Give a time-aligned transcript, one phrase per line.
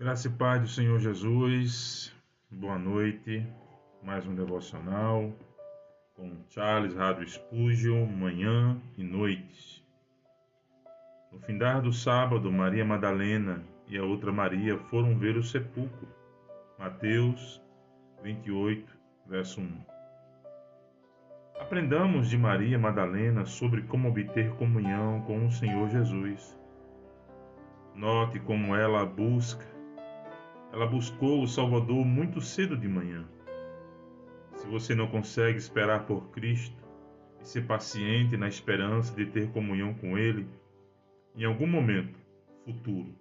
[0.00, 2.10] Graça e paz do Senhor Jesus.
[2.50, 3.46] Boa noite.
[4.02, 5.30] Mais um devocional
[6.16, 9.84] com Charles Rádio Spurgeon, manhã e noites.
[11.30, 16.08] No findar do sábado, Maria Madalena e a outra Maria foram ver o sepulcro.
[16.78, 17.60] Mateus
[18.22, 18.90] 28,
[19.26, 19.84] verso 1.
[21.60, 26.58] Aprendamos de Maria Madalena sobre como obter comunhão com o Senhor Jesus.
[27.94, 29.78] Note como ela busca
[30.72, 33.26] ela buscou o Salvador muito cedo de manhã.
[34.54, 36.76] Se você não consegue esperar por Cristo
[37.40, 40.46] e ser paciente na esperança de ter comunhão com Ele,
[41.34, 42.18] em algum momento
[42.64, 43.14] futuro,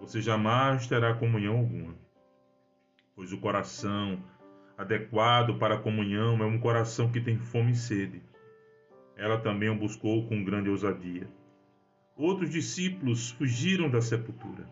[0.00, 1.94] você jamais terá comunhão alguma.
[3.14, 4.22] Pois o coração
[4.76, 8.22] adequado para a comunhão é um coração que tem fome e sede.
[9.16, 11.28] Ela também o buscou com grande ousadia.
[12.14, 14.68] Outros discípulos fugiram da sepultura,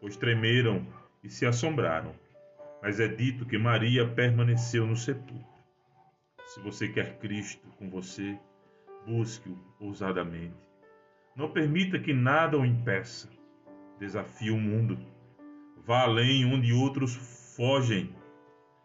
[0.00, 0.86] pois tremeram
[1.22, 2.14] e se assombraram.
[2.82, 5.46] Mas é dito que Maria permaneceu no sepulcro.
[6.46, 8.38] Se você quer Cristo com você,
[9.06, 10.56] busque-o ousadamente.
[11.36, 13.28] Não permita que nada o impeça.
[13.98, 14.98] Desafie o mundo.
[15.86, 17.14] Vá além onde outros
[17.56, 18.14] fogem.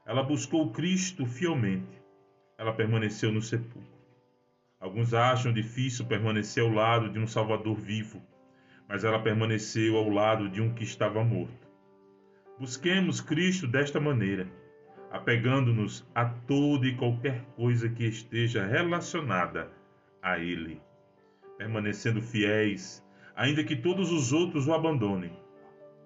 [0.05, 2.01] Ela buscou Cristo fielmente.
[2.57, 3.97] Ela permaneceu no sepulcro.
[4.79, 8.21] Alguns acham difícil permanecer ao lado de um Salvador vivo,
[8.87, 11.66] mas ela permaneceu ao lado de um que estava morto.
[12.59, 14.47] Busquemos Cristo desta maneira,
[15.11, 19.71] apegando-nos a toda e qualquer coisa que esteja relacionada
[20.23, 20.81] a Ele,
[21.55, 23.05] permanecendo fiéis,
[23.35, 25.31] ainda que todos os outros o abandonem.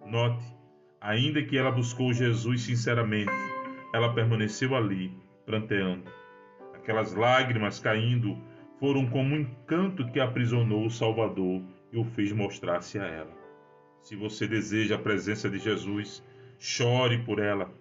[0.05, 0.43] Note,
[0.99, 3.31] ainda que ela buscou Jesus sinceramente,
[3.93, 5.09] ela permaneceu ali,
[5.45, 6.11] pranteando.
[6.73, 8.37] Aquelas lágrimas caindo
[8.77, 11.61] foram como um encanto que aprisionou o Salvador
[11.93, 13.39] e o fez mostrar-se a ela.
[14.01, 16.21] Se você deseja a presença de Jesus,
[16.61, 17.73] chore por ela.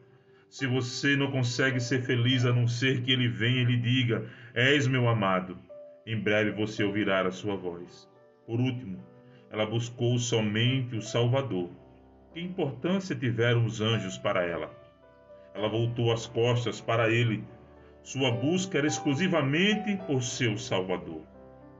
[0.48, 4.26] Se você não consegue ser feliz a não ser que ele venha e lhe diga:
[4.54, 5.58] És meu amado,
[6.06, 8.08] em breve você ouvirá a sua voz.
[8.46, 9.04] Por último,
[9.50, 11.68] ela buscou somente o Salvador.
[12.32, 14.74] Que importância tiveram os anjos para ela?
[15.54, 17.44] Ela voltou as costas para ele.
[18.02, 21.22] Sua busca era exclusivamente por seu Salvador,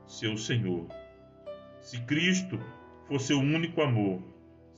[0.07, 0.87] seu Senhor.
[1.81, 2.61] Se Cristo
[3.09, 4.21] fosse seu único amor,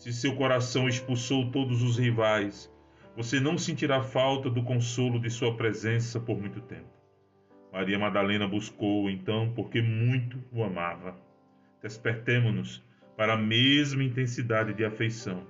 [0.02, 2.68] se seu coração expulsou todos os rivais,
[3.16, 6.90] você não sentirá falta do consolo de sua presença por muito tempo.
[7.72, 11.16] Maria Madalena buscou, então, porque muito o amava.
[11.80, 12.82] Despertemo-nos
[13.16, 15.46] para a mesma intensidade de afeição,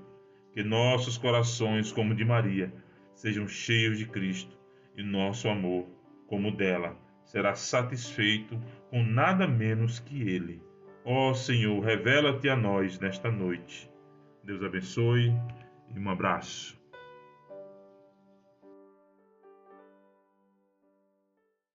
[0.52, 2.70] que nossos corações, como de Maria,
[3.14, 4.54] sejam cheios de Cristo
[4.94, 5.86] e nosso amor,
[6.26, 10.60] como dela, será satisfeito com nada menos que Ele.
[11.06, 13.90] Ó Senhor, revela-te a nós nesta noite
[14.44, 15.32] Deus abençoe
[15.94, 16.81] e um abraço.